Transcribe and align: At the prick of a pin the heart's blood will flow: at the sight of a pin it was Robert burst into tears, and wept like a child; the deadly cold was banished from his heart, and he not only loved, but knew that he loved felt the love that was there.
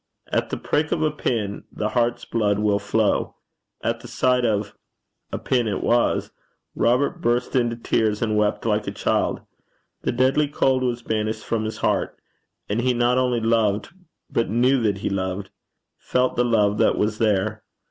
At 0.31 0.49
the 0.49 0.57
prick 0.57 0.91
of 0.91 1.03
a 1.03 1.11
pin 1.11 1.65
the 1.71 1.89
heart's 1.89 2.25
blood 2.25 2.57
will 2.57 2.79
flow: 2.79 3.35
at 3.83 3.99
the 3.99 4.07
sight 4.07 4.43
of 4.43 4.73
a 5.31 5.37
pin 5.37 5.67
it 5.67 5.83
was 5.83 6.31
Robert 6.73 7.21
burst 7.21 7.55
into 7.55 7.75
tears, 7.75 8.19
and 8.19 8.35
wept 8.35 8.65
like 8.65 8.87
a 8.87 8.91
child; 8.91 9.41
the 10.01 10.11
deadly 10.11 10.47
cold 10.47 10.81
was 10.81 11.03
banished 11.03 11.45
from 11.45 11.65
his 11.65 11.77
heart, 11.85 12.17
and 12.67 12.81
he 12.81 12.95
not 12.95 13.19
only 13.19 13.41
loved, 13.41 13.89
but 14.27 14.49
knew 14.49 14.81
that 14.81 14.97
he 15.05 15.09
loved 15.11 15.51
felt 15.99 16.35
the 16.35 16.43
love 16.45 16.79
that 16.79 16.97
was 16.97 17.19
there. 17.19 17.63